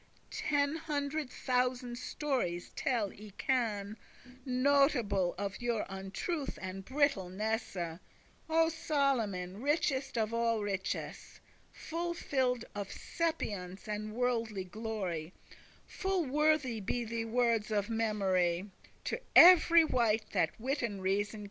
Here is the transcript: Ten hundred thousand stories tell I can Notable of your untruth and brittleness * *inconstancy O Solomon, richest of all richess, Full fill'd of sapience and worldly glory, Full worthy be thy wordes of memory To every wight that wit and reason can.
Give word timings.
Ten 0.31 0.77
hundred 0.77 1.29
thousand 1.29 1.95
stories 1.95 2.71
tell 2.75 3.11
I 3.11 3.31
can 3.37 3.97
Notable 4.47 5.35
of 5.37 5.61
your 5.61 5.85
untruth 5.89 6.57
and 6.59 6.83
brittleness 6.83 7.75
* 7.75 7.75
*inconstancy 7.75 7.99
O 8.49 8.67
Solomon, 8.69 9.61
richest 9.61 10.17
of 10.17 10.33
all 10.33 10.61
richess, 10.63 11.39
Full 11.71 12.15
fill'd 12.15 12.65
of 12.73 12.91
sapience 12.91 13.87
and 13.87 14.15
worldly 14.15 14.63
glory, 14.63 15.33
Full 15.85 16.25
worthy 16.25 16.79
be 16.79 17.05
thy 17.05 17.23
wordes 17.25 17.69
of 17.69 17.87
memory 17.91 18.71
To 19.03 19.19
every 19.35 19.85
wight 19.85 20.31
that 20.31 20.59
wit 20.59 20.81
and 20.81 21.03
reason 21.03 21.29
can. 21.33 21.39